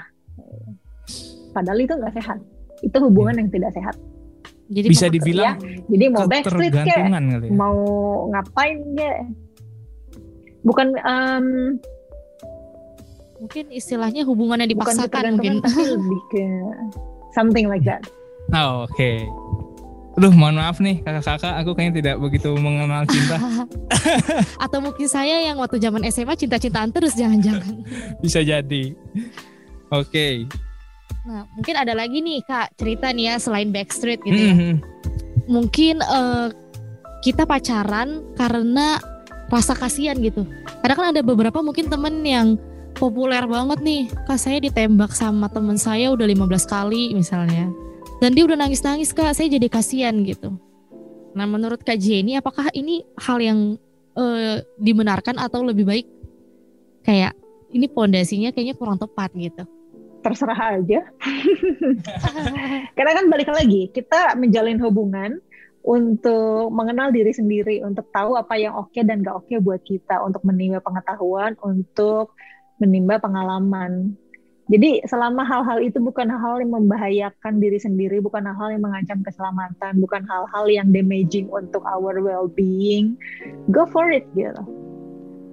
Padahal 1.51 1.79
itu 1.79 1.93
nggak 1.95 2.15
sehat. 2.15 2.39
itu 2.81 2.97
hubungan 2.97 3.37
yang 3.37 3.45
tidak 3.53 3.77
sehat. 3.77 3.93
Jadi 4.65 4.87
Bisa 4.89 5.05
mau- 5.05 5.13
dibilang 5.13 5.55
Jadi 5.85 6.05
mau 6.09 6.25
backstreet 6.25 6.73
kayak 6.73 6.97
ya. 7.13 7.51
mau 7.53 7.77
ngapain 8.33 8.77
ya 8.97 9.21
bukan 10.65 10.97
em, 10.97 11.45
mungkin 13.37 13.65
istilahnya 13.69 14.25
hubungan 14.25 14.61
yang 14.61 14.73
bukan 14.73 14.97
dipaksakan 14.97 15.23
mungkin. 15.37 15.61
tapi 15.61 15.81
lebih 15.93 16.21
ke 16.33 16.43
something 17.33 17.65
like 17.69 17.85
that. 17.85 18.01
Oh, 18.51 18.85
oke. 18.87 19.11
Aduh, 20.19 20.33
mohon 20.35 20.59
maaf 20.59 20.83
nih 20.83 20.99
kakak-kakak, 21.07 21.55
aku 21.63 21.71
kayaknya 21.71 21.93
tidak 22.03 22.15
begitu 22.19 22.51
mengenal 22.59 23.07
cinta. 23.07 23.39
Atau 24.63 24.83
mungkin 24.83 25.07
saya 25.07 25.39
yang 25.39 25.55
waktu 25.55 25.79
zaman 25.79 26.03
SMA 26.11 26.35
cinta-cintaan 26.35 26.91
terus 26.91 27.15
jangan-jangan. 27.15 27.79
Bisa 28.23 28.43
jadi. 28.43 28.91
Oke. 29.87 30.51
Nah, 31.23 31.47
mungkin 31.55 31.75
ada 31.79 31.95
lagi 31.95 32.19
nih 32.19 32.43
Kak 32.43 32.75
cerita 32.75 33.15
nih 33.15 33.31
ya 33.31 33.35
selain 33.39 33.71
Backstreet 33.71 34.19
gitu 34.27 34.35
ya. 34.35 34.53
Mhm. 34.55 34.73
Mungkin 35.47 36.03
eh, 36.03 36.47
kita 37.23 37.47
pacaran 37.47 38.35
karena 38.35 38.99
rasa 39.47 39.79
kasihan 39.79 40.19
gitu. 40.19 40.43
Kadang 40.83 40.97
kan 40.99 41.07
ada 41.15 41.21
beberapa 41.23 41.63
mungkin 41.63 41.87
temen 41.87 42.19
yang 42.27 42.59
populer 42.99 43.47
banget 43.47 43.79
nih. 43.79 44.11
Kak 44.27 44.35
saya 44.35 44.59
ditembak 44.59 45.15
sama 45.15 45.47
temen 45.47 45.79
saya 45.79 46.11
udah 46.11 46.27
15 46.27 46.67
kali 46.67 47.15
misalnya. 47.15 47.71
Dan 48.21 48.37
dia 48.37 48.45
udah 48.45 48.53
nangis-nangis 48.53 49.17
Kak, 49.17 49.33
saya 49.33 49.49
jadi 49.49 49.65
kasihan 49.65 50.13
gitu. 50.21 50.53
Nah, 51.33 51.49
menurut 51.49 51.81
Kak 51.81 51.97
Jenny 51.97 52.37
apakah 52.37 52.69
ini 52.77 53.01
hal 53.17 53.41
yang 53.41 53.81
eh, 54.13 54.61
dibenarkan 54.77 55.41
atau 55.41 55.65
lebih 55.65 55.89
baik 55.89 56.07
kayak 57.01 57.33
ini 57.73 57.89
pondasinya 57.89 58.53
kayaknya 58.53 58.77
kurang 58.77 59.01
tepat 59.01 59.33
gitu. 59.33 59.65
Terserah 60.21 60.77
aja. 60.77 61.01
Karena 62.95 63.11
kan 63.17 63.25
balik 63.25 63.49
lagi, 63.49 63.89
kita 63.89 64.37
menjalin 64.37 64.77
hubungan 64.77 65.41
untuk 65.81 66.69
mengenal 66.69 67.09
diri 67.09 67.33
sendiri, 67.33 67.81
untuk 67.81 68.05
tahu 68.13 68.37
apa 68.37 68.53
yang 68.53 68.77
oke 68.77 69.01
dan 69.01 69.25
gak 69.25 69.41
oke 69.41 69.55
buat 69.65 69.81
kita, 69.81 70.21
untuk 70.21 70.45
menimba 70.45 70.77
pengetahuan, 70.77 71.57
untuk 71.65 72.37
menimba 72.77 73.17
pengalaman. 73.17 74.13
Jadi 74.69 75.01
selama 75.09 75.41
hal-hal 75.41 75.81
itu 75.81 75.97
bukan 75.97 76.29
hal 76.29 76.61
yang 76.61 76.71
membahayakan 76.71 77.57
diri 77.57 77.81
sendiri, 77.81 78.21
bukan 78.21 78.45
hal 78.45 78.69
yang 78.69 78.85
mengancam 78.85 79.25
keselamatan, 79.25 79.97
bukan 79.99 80.21
hal-hal 80.29 80.65
yang 80.69 80.93
damaging 80.93 81.49
untuk 81.49 81.81
our 81.83 82.21
well-being, 82.21 83.17
go 83.73 83.89
for 83.89 84.07
it 84.13 84.23
gitu. 84.37 84.61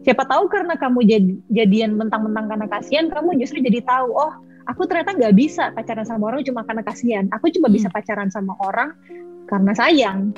Siapa 0.05 0.23
tahu 0.29 0.47
karena 0.53 0.79
kamu 0.79 1.03
jad- 1.09 1.41
jadian 1.51 1.99
mentang-mentang 1.99 2.47
karena 2.47 2.67
kasihan, 2.71 3.11
kamu 3.11 3.41
justru 3.43 3.59
jadi 3.65 3.83
tahu, 3.83 4.13
oh 4.13 4.33
aku 4.69 4.85
ternyata 4.87 5.17
nggak 5.17 5.35
bisa 5.35 5.73
pacaran 5.73 6.07
sama 6.07 6.31
orang 6.31 6.45
cuma 6.45 6.63
karena 6.63 6.83
kasihan. 6.85 7.25
Aku 7.35 7.49
cuma 7.51 7.73
Hmm. 7.73 7.77
bisa 7.81 7.89
pacaran 7.91 8.29
sama 8.31 8.55
orang 8.61 8.93
karena 9.49 9.73
sayang. 9.75 10.37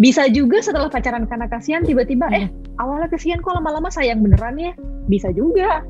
Bisa 0.00 0.24
juga 0.32 0.64
setelah 0.64 0.88
pacaran 0.88 1.28
karena 1.28 1.44
kasihan 1.50 1.84
tiba-tiba 1.84 2.32
eh 2.32 2.48
awalnya 2.80 3.12
kasihan 3.12 3.44
kok 3.44 3.52
lama-lama 3.52 3.92
sayang 3.92 4.24
beneran 4.24 4.56
ya. 4.56 4.72
Bisa 5.04 5.28
juga. 5.36 5.84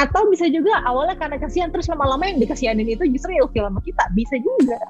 Atau 0.00 0.32
bisa 0.32 0.48
juga 0.48 0.80
awalnya 0.88 1.20
karena 1.20 1.36
kasihan 1.36 1.68
terus 1.68 1.84
lama-lama 1.92 2.24
yang 2.24 2.40
dikasihanin 2.40 2.88
itu 2.88 3.04
justru 3.12 3.36
ilfil 3.36 3.68
sama 3.68 3.80
kita. 3.84 4.04
Bisa 4.16 4.40
juga. 4.40 4.80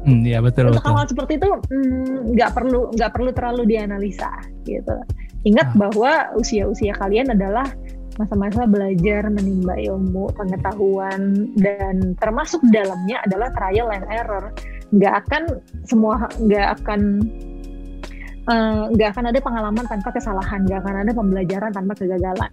Hmm, 0.00 0.24
iya 0.24 0.40
betul 0.40 0.72
Untuk 0.72 0.80
betul. 0.80 0.88
hal-hal 0.96 1.06
seperti 1.12 1.32
itu 1.36 1.50
mm, 1.68 2.32
nggak 2.32 2.50
perlu 2.56 2.88
nggak 2.96 3.10
perlu 3.12 3.30
terlalu 3.36 3.62
dianalisa 3.68 4.32
gitu. 4.64 4.96
Ingat 5.44 5.68
Ah. 5.72 5.76
bahwa 5.76 6.12
usia-usia 6.40 6.96
kalian 6.96 7.36
adalah 7.36 7.68
masa-masa 8.16 8.64
belajar 8.64 9.28
menimba 9.28 9.76
ilmu, 9.76 10.32
pengetahuan 10.36 11.52
dan 11.56 12.16
termasuk 12.16 12.60
dalamnya 12.72 13.20
adalah 13.28 13.52
trial 13.52 13.92
and 13.92 14.04
error. 14.08 14.52
Nggak 14.92 15.14
akan 15.24 15.42
semua 15.84 16.28
nggak 16.40 16.66
akan 16.80 17.00
eh, 18.48 18.84
nggak 18.96 19.08
akan 19.16 19.24
ada 19.30 19.40
pengalaman 19.44 19.84
tanpa 19.84 20.16
kesalahan, 20.16 20.64
nggak 20.64 20.80
akan 20.80 20.96
ada 21.04 21.12
pembelajaran 21.12 21.70
tanpa 21.76 21.92
kegagalan. 21.92 22.48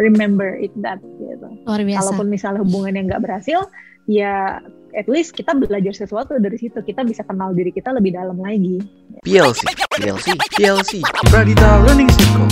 Remember 0.00 0.56
it 0.56 0.72
that 0.80 1.04
gitu. 1.20 1.48
Luar 1.68 1.84
biasa. 1.84 2.00
Kalaupun 2.00 2.28
misalnya 2.32 2.60
hubungan 2.64 2.96
yang 2.96 3.12
nggak 3.12 3.22
berhasil, 3.28 3.68
ya 4.08 4.56
at 4.96 5.04
least 5.04 5.36
kita 5.36 5.52
belajar 5.52 5.92
sesuatu 5.92 6.32
dari 6.40 6.56
situ. 6.56 6.80
Kita 6.80 7.04
bisa 7.04 7.20
kenal 7.28 7.52
diri 7.52 7.68
kita 7.68 7.92
lebih 7.92 8.16
dalam 8.16 8.40
lagi. 8.40 8.80
PLC, 9.20 9.68
PLC, 10.00 10.26
PLC, 10.56 10.92
Pradita 11.28 11.84
Learning 11.84 12.08
Circle. 12.08 12.48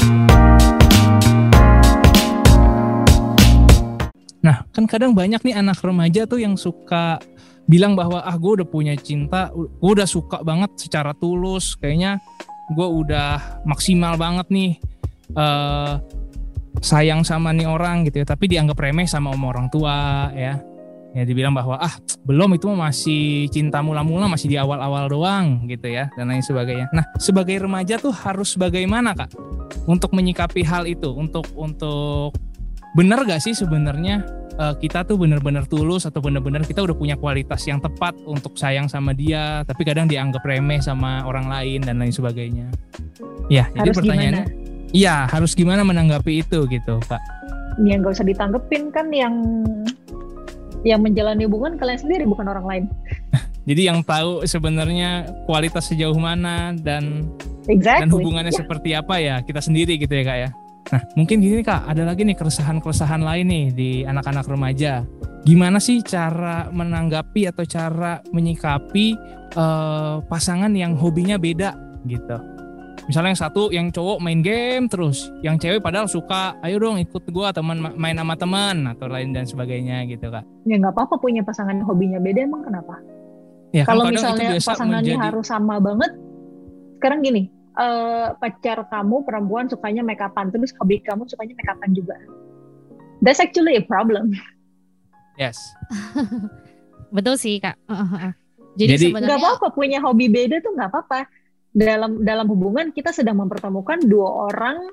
Nah, 4.40 4.64
kan 4.72 4.84
kadang 4.88 5.12
banyak 5.12 5.40
nih 5.40 5.56
anak 5.56 5.80
remaja 5.84 6.24
tuh 6.24 6.40
yang 6.40 6.56
suka 6.60 7.20
bilang 7.68 7.96
bahwa 7.96 8.20
ah 8.20 8.36
gue 8.36 8.60
udah 8.60 8.68
punya 8.68 8.92
cinta, 9.00 9.48
gue 9.56 9.90
udah 9.96 10.08
suka 10.08 10.44
banget 10.44 10.76
secara 10.76 11.16
tulus, 11.16 11.76
kayaknya 11.76 12.20
gue 12.72 12.88
udah 12.88 13.64
maksimal 13.64 14.20
banget 14.20 14.46
nih 14.52 14.72
eh 15.30 15.94
sayang 16.78 17.26
sama 17.26 17.50
nih 17.50 17.66
orang 17.66 18.06
gitu 18.06 18.22
ya, 18.22 18.26
tapi 18.26 18.46
dianggap 18.46 18.78
remeh 18.78 19.10
sama 19.10 19.34
om 19.34 19.42
orang 19.42 19.66
tua 19.66 20.30
ya. 20.30 20.62
Ya 21.10 21.26
dibilang 21.26 21.50
bahwa 21.50 21.74
ah 21.74 21.90
belum 22.22 22.54
itu 22.54 22.70
masih 22.70 23.50
cinta 23.50 23.82
mula-mula 23.82 24.30
masih 24.30 24.46
di 24.46 24.54
awal-awal 24.54 25.10
doang 25.10 25.66
gitu 25.66 25.90
ya 25.90 26.06
dan 26.14 26.30
lain 26.30 26.38
sebagainya. 26.38 26.86
Nah, 26.94 27.02
sebagai 27.18 27.58
remaja 27.58 27.98
tuh 27.98 28.14
harus 28.14 28.54
bagaimana 28.54 29.18
Kak 29.18 29.34
untuk 29.90 30.14
menyikapi 30.14 30.62
hal 30.62 30.86
itu? 30.86 31.10
Untuk 31.10 31.50
untuk 31.58 32.30
benar 32.94 33.26
gak 33.26 33.42
sih 33.42 33.58
sebenarnya 33.58 34.22
eh, 34.54 34.74
kita 34.78 35.02
tuh 35.02 35.18
bener-bener 35.18 35.66
tulus 35.66 36.06
atau 36.06 36.22
bener-bener 36.22 36.62
kita 36.62 36.78
udah 36.86 36.94
punya 36.94 37.18
kualitas 37.18 37.66
yang 37.66 37.82
tepat 37.82 38.14
untuk 38.22 38.54
sayang 38.54 38.86
sama 38.86 39.10
dia 39.10 39.66
tapi 39.66 39.82
kadang 39.82 40.06
dianggap 40.06 40.46
remeh 40.46 40.78
sama 40.78 41.26
orang 41.26 41.50
lain 41.50 41.82
dan 41.82 41.98
lain 41.98 42.14
sebagainya? 42.14 42.70
Ya 43.50 43.66
jadi 43.74 43.90
Harus 43.90 43.98
pertanyaannya 43.98 44.59
iya 44.90 45.26
harus 45.30 45.54
gimana 45.54 45.86
menanggapi 45.86 46.42
itu 46.42 46.66
gitu 46.66 46.98
kak? 47.06 47.20
Ya 47.86 47.96
nggak 47.96 48.12
usah 48.18 48.26
ditanggepin 48.26 48.90
kan 48.90 49.08
yang 49.14 49.34
yang 50.82 51.00
menjalani 51.04 51.44
hubungan 51.44 51.76
kalian 51.76 52.00
sendiri 52.00 52.24
bukan 52.24 52.48
orang 52.48 52.66
lain. 52.66 52.84
jadi 53.68 53.92
yang 53.92 54.00
tahu 54.00 54.42
sebenarnya 54.48 55.28
kualitas 55.44 55.92
sejauh 55.92 56.16
mana 56.16 56.72
dan 56.76 57.28
Exactly. 57.68 58.08
dan 58.08 58.10
hubungannya 58.10 58.52
Ya, 58.52 58.58
seperti 58.64 58.90
apa 58.96 59.20
ya 59.20 59.44
kita 59.44 59.60
sendiri 59.60 60.00
gitu 60.00 60.10
ya 60.10 60.24
kak 60.24 60.38
ya? 60.40 60.50
Nah 60.90 61.02
mungkin 61.14 61.38
gini 61.38 61.60
kak 61.62 61.86
ada 61.86 62.02
lagi 62.02 62.24
nih 62.26 62.34
keresahan-keresahan 62.34 63.22
lain 63.22 63.46
nih 63.46 63.64
di 63.70 63.90
anak-anak 64.02 64.48
remaja. 64.48 65.04
Gimana 65.46 65.80
sih 65.80 66.04
cara 66.04 66.68
menanggapi 66.72 67.48
atau 67.48 67.64
cara 67.64 68.20
menyikapi 68.32 69.06
eh, 69.54 70.16
pasangan 70.26 70.72
yang 70.72 70.96
hobinya 70.96 71.36
beda 71.36 71.76
gitu 72.08 72.59
misalnya 73.10 73.34
yang 73.34 73.42
satu 73.42 73.62
yang 73.68 73.86
cowok 73.90 74.22
main 74.22 74.38
game 74.38 74.86
terus 74.86 75.34
yang 75.42 75.58
cewek 75.58 75.82
padahal 75.82 76.06
suka 76.06 76.54
ayo 76.62 76.78
dong 76.78 76.96
ikut 76.96 77.26
gua 77.28 77.50
teman 77.50 77.76
main 77.92 78.14
sama 78.14 78.34
teman 78.34 78.86
atau 78.86 79.10
lain 79.10 79.34
dan 79.34 79.42
sebagainya 79.42 80.06
gitu 80.06 80.30
kak 80.30 80.46
ya 80.62 80.78
nggak 80.78 80.94
apa-apa 80.94 81.18
punya 81.18 81.42
pasangan 81.42 81.74
yang 81.74 81.84
hobinya 81.84 82.16
beda 82.16 82.46
emang 82.46 82.62
kenapa? 82.62 82.94
ya 83.70 83.82
kan 83.82 83.90
Kalau 83.92 84.04
itu 84.04 84.14
misalnya 84.14 84.48
biasa 84.54 84.68
pasangannya 84.70 85.02
menjadi- 85.10 85.26
harus 85.26 85.46
sama 85.46 85.74
banget, 85.78 86.12
sekarang 86.96 87.18
gini, 87.20 87.42
eh, 87.72 88.26
pacar 88.34 88.78
kamu 88.84 89.16
perempuan 89.22 89.66
sukanya 89.66 90.02
make 90.02 90.18
upan, 90.18 90.50
terus 90.50 90.74
hobi 90.74 90.98
kamu 91.00 91.22
sukanya 91.26 91.54
make 91.54 91.70
upan 91.70 91.90
juga. 91.92 92.16
That's 93.20 93.38
actually 93.38 93.74
a 93.74 93.82
problem. 93.82 94.34
yes 95.36 95.54
Betul 97.14 97.34
sih 97.36 97.58
kak. 97.58 97.74
Jadi, 98.74 98.90
Jadi- 98.94 99.06
sebenarnya 99.10 99.34
Nggak 99.34 99.42
apa-apa 99.42 99.66
punya 99.70 99.98
hobi 99.98 100.26
beda 100.26 100.58
tuh 100.58 100.74
nggak 100.74 100.90
apa-apa. 100.90 101.18
Dalam 101.70 102.26
dalam 102.26 102.46
hubungan 102.50 102.90
kita 102.90 103.14
sedang 103.14 103.38
mempertemukan 103.38 104.02
dua 104.02 104.50
orang 104.50 104.90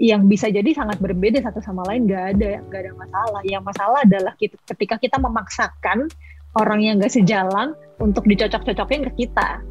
yang 0.00 0.26
bisa 0.26 0.50
jadi 0.50 0.66
sangat 0.74 0.98
berbeda 0.98 1.38
satu 1.42 1.62
sama 1.62 1.86
lain 1.86 2.06
nggak 2.10 2.24
ada 2.38 2.50
nggak 2.66 2.80
ada 2.80 2.92
masalah. 2.94 3.40
Yang 3.46 3.62
masalah 3.66 3.98
adalah 4.02 4.32
kita, 4.38 4.56
ketika 4.74 4.98
kita 4.98 5.16
memaksakan 5.18 6.06
orang 6.58 6.80
yang 6.82 6.94
nggak 6.98 7.12
sejalan 7.12 7.74
untuk 7.98 8.26
dicocok-cocokin 8.26 9.06
ke 9.10 9.26
kita. 9.26 9.62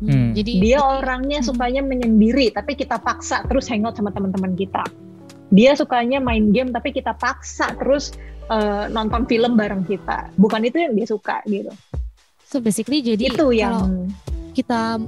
Hmm. 0.00 0.32
jadi 0.32 0.52
Dia 0.64 0.78
orangnya 0.80 1.44
Hmm. 1.44 1.48
sukanya 1.52 1.84
menyendiri, 1.84 2.48
tapi 2.56 2.72
kita 2.72 2.96
paksa 2.96 3.44
terus 3.44 3.68
hangout 3.68 4.00
sama 4.00 4.08
teman-teman 4.08 4.56
kita. 4.56 4.80
Dia 5.52 5.76
sukanya 5.76 6.24
main 6.24 6.56
game, 6.56 6.72
tapi 6.72 6.96
kita 6.96 7.12
paksa 7.20 7.76
terus 7.76 8.16
eh, 8.48 8.84
nonton 8.88 9.28
film 9.28 9.60
bareng 9.60 9.84
kita. 9.84 10.32
Bukan 10.40 10.64
itu 10.64 10.80
yang 10.80 10.96
dia 10.96 11.04
suka 11.04 11.44
gitu. 11.44 11.68
so 12.50 12.58
basically 12.58 12.98
jadi 12.98 13.30
itu 13.30 13.46
yang 13.54 13.78
kalau 13.78 14.10
kita 14.50 14.98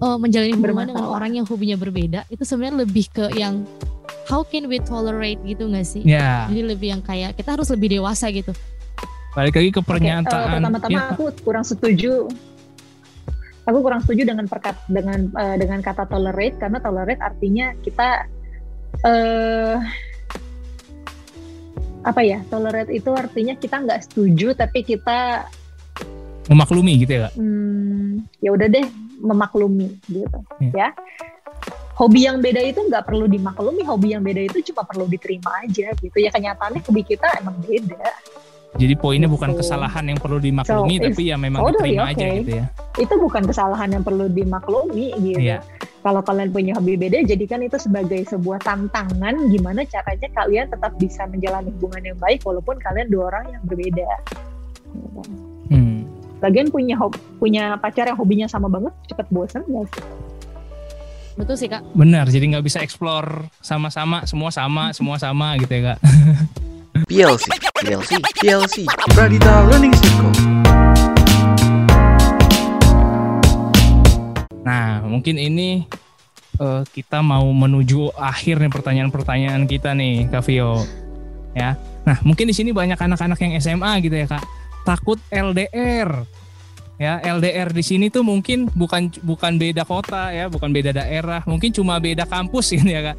uh, 0.00 0.16
menjalani 0.20 0.52
hubungan 0.56 0.86
dengan 0.92 1.06
orang 1.06 1.32
yang 1.36 1.46
hobinya 1.48 1.76
berbeda 1.76 2.24
itu 2.28 2.42
sebenarnya 2.42 2.84
lebih 2.84 3.06
ke 3.12 3.26
yang 3.36 3.64
how 4.26 4.42
can 4.42 4.66
we 4.66 4.82
tolerate 4.82 5.38
gitu 5.46 5.70
nggak 5.70 5.86
sih? 5.86 6.02
ya 6.02 6.50
Jadi 6.50 6.62
lebih 6.76 6.88
yang 6.98 7.02
kayak 7.02 7.38
kita 7.38 7.54
harus 7.54 7.70
lebih 7.70 8.00
dewasa 8.00 8.28
gitu. 8.34 8.50
balik 9.36 9.52
lagi 9.52 9.68
ke 9.68 9.80
eh, 9.80 9.84
pernyataan 9.84 10.64
pertama-tama 10.64 10.90
Iya, 10.90 11.00
Kak. 11.04 11.12
aku 11.12 11.24
kurang 11.44 11.64
setuju. 11.68 12.24
Aku 13.66 13.78
kurang 13.82 14.00
setuju 14.00 14.22
dengan 14.32 14.46
perkat 14.48 14.78
dengan 14.88 15.28
eh, 15.36 15.56
dengan 15.60 15.84
kata 15.84 16.08
tolerate 16.08 16.56
karena 16.56 16.78
tolerate 16.80 17.20
artinya 17.20 17.76
kita 17.84 18.24
eh 19.04 19.76
apa 22.00 22.20
ya? 22.24 22.40
Tolerate 22.48 22.88
itu 22.96 23.10
artinya 23.12 23.52
kita 23.58 23.76
nggak 23.84 24.00
setuju 24.08 24.56
tapi 24.56 24.80
kita 24.80 25.44
memaklumi 26.46 27.02
gitu 27.02 27.18
ya 27.18 27.20
kak 27.26 27.34
hmm, 27.38 28.22
ya 28.38 28.50
udah 28.54 28.68
deh 28.70 28.86
memaklumi 29.18 29.96
gitu 30.06 30.38
Iya. 30.60 30.72
ya 30.72 30.88
hobi 31.96 32.28
yang 32.28 32.44
beda 32.44 32.60
itu 32.60 32.80
nggak 32.84 33.08
perlu 33.08 33.24
dimaklumi 33.24 33.82
hobi 33.82 34.12
yang 34.12 34.20
beda 34.20 34.44
itu 34.44 34.60
cuma 34.72 34.84
perlu 34.84 35.08
diterima 35.08 35.64
aja 35.64 35.96
gitu 35.96 36.16
ya 36.20 36.28
kenyataannya 36.28 36.84
hobi 36.84 37.02
kita 37.02 37.26
emang 37.40 37.56
beda 37.64 38.06
jadi 38.76 38.92
poinnya 38.92 39.24
bukan 39.24 39.56
Gitu. 39.56 39.64
kesalahan 39.64 40.04
yang 40.04 40.20
perlu 40.20 40.36
dimaklumi 40.36 41.00
So, 41.00 41.04
tapi 41.08 41.22
ya 41.32 41.36
memang 41.40 41.64
totally 41.64 41.96
diterima 41.96 42.04
aja 42.12 42.26
okay. 42.28 42.36
gitu 42.44 42.52
ya 42.60 42.64
itu 42.96 43.14
bukan 43.16 43.42
kesalahan 43.48 43.88
yang 43.92 44.04
perlu 44.04 44.26
dimaklumi 44.28 45.06
gitu 45.16 45.40
Iya. 45.40 45.58
kalau 46.04 46.20
kalian 46.20 46.52
punya 46.52 46.72
hobi 46.76 47.00
beda 47.00 47.24
jadikan 47.24 47.64
itu 47.64 47.80
sebagai 47.80 48.20
sebuah 48.28 48.60
tantangan 48.60 49.48
gimana 49.48 49.80
caranya 49.88 50.28
kalian 50.36 50.68
tetap 50.68 50.92
bisa 51.00 51.24
menjalani 51.24 51.72
hubungan 51.80 52.12
yang 52.12 52.18
baik 52.20 52.44
walaupun 52.44 52.76
kalian 52.76 53.08
dua 53.08 53.32
orang 53.32 53.56
yang 53.56 53.62
berbeda 53.64 54.08
Gitu. 54.92 55.55
Lagian 56.38 56.68
punya 56.68 56.94
hob- 57.00 57.16
punya 57.40 57.80
pacar 57.80 58.06
yang 58.06 58.18
hobinya 58.18 58.44
sama 58.44 58.68
banget 58.68 58.92
cepet 59.08 59.26
bosan 59.32 59.64
gak 59.64 59.88
sih? 59.88 60.04
Betul 61.36 61.56
sih 61.56 61.68
kak. 61.68 61.84
benar 61.92 62.24
jadi 62.28 62.48
nggak 62.48 62.64
bisa 62.64 62.80
explore 62.80 63.52
sama-sama 63.60 64.24
semua 64.24 64.48
sama 64.48 64.88
semua 64.96 65.16
sama 65.20 65.52
gitu 65.60 65.68
ya 65.68 65.92
kak 65.92 65.98
PLC, 67.12 67.44
PLC, 67.76 68.10
PLC, 68.40 68.76
Pradita 69.12 69.68
Learning 69.68 69.92
Circle. 69.92 70.32
Nah, 74.64 75.04
mungkin 75.04 75.36
ini 75.36 75.84
eh, 76.56 76.82
kita 76.88 77.20
mau 77.20 77.44
menuju 77.52 78.16
akhir 78.16 78.64
nih 78.64 78.72
pertanyaan-pertanyaan 78.72 79.68
kita 79.68 79.92
nih, 79.92 80.26
Kak 80.32 80.42
Vio. 80.48 80.82
Ya. 81.52 81.76
Nah, 82.08 82.16
mungkin 82.24 82.48
di 82.48 82.56
sini 82.56 82.72
banyak 82.72 82.96
anak-anak 82.96 83.38
yang 83.44 83.52
SMA 83.60 83.92
gitu 84.00 84.16
ya, 84.16 84.26
Kak. 84.26 84.42
Takut 84.86 85.18
LDR. 85.34 86.22
Ya, 86.96 87.20
LDR 87.20 87.74
di 87.74 87.84
sini 87.84 88.08
tuh 88.08 88.24
mungkin 88.24 88.72
bukan 88.72 89.12
bukan 89.20 89.58
beda 89.60 89.84
kota 89.84 90.32
ya, 90.32 90.48
bukan 90.48 90.72
beda 90.72 90.96
daerah, 90.96 91.44
mungkin 91.44 91.68
cuma 91.74 92.00
beda 92.00 92.24
kampus 92.24 92.70
gitu 92.78 92.86
ya, 92.86 93.12
Kak. 93.12 93.18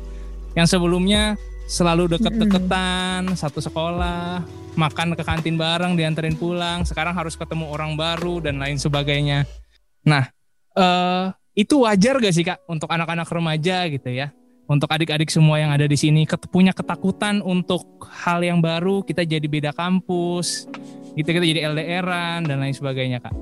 Yang 0.55 0.67
sebelumnya 0.74 1.38
selalu 1.67 2.17
deket-deketan, 2.17 3.36
satu 3.38 3.62
sekolah, 3.62 4.41
makan 4.79 5.13
ke 5.13 5.21
kantin 5.21 5.59
bareng, 5.59 5.93
dianterin 5.93 6.33
pulang, 6.33 6.88
sekarang 6.88 7.13
harus 7.13 7.38
ketemu 7.38 7.69
orang 7.69 7.93
baru 7.93 8.41
dan 8.41 8.57
lain 8.57 8.79
sebagainya. 8.81 9.45
Nah, 10.07 10.25
eh 10.74 11.36
itu 11.57 11.81
wajar 11.81 12.21
gak 12.21 12.33
sih 12.38 12.45
kak 12.45 12.62
untuk 12.69 12.86
anak-anak 12.86 13.25
remaja 13.25 13.89
gitu 13.89 14.13
ya 14.13 14.29
untuk 14.67 14.88
adik-adik 14.88 15.27
semua 15.27 15.57
yang 15.57 15.71
ada 15.71 15.83
di 15.83 15.95
sini 15.95 16.24
punya 16.45 16.71
ketakutan 16.71 17.39
untuk 17.39 17.83
hal 18.05 18.39
yang 18.39 18.59
baru 18.59 19.01
kita 19.01 19.24
jadi 19.24 19.43
beda 19.43 19.71
kampus 19.71 20.67
gitu 21.13 21.27
kita 21.27 21.43
jadi 21.43 21.71
LDRan 21.71 22.43
dan 22.43 22.59
lain 22.59 22.71
sebagainya 22.71 23.19
kak 23.19 23.33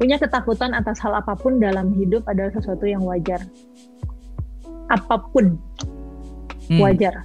Punya 0.00 0.16
ketakutan 0.16 0.72
atas 0.72 0.96
hal 0.98 1.12
apa 1.12 1.36
pun 1.36 1.60
dalam 1.60 1.92
hidup 1.92 2.24
adalah 2.24 2.48
sesuatu 2.48 2.88
yang 2.88 3.04
wajar. 3.04 3.44
Apa 4.88 5.20
pun 5.28 5.60
Hmm, 6.64 6.80
wajar. 6.80 7.20